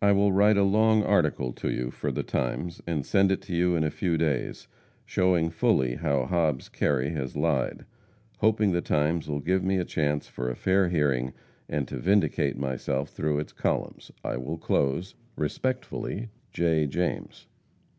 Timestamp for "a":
0.56-0.62, 3.84-3.90, 9.76-9.84, 10.48-10.56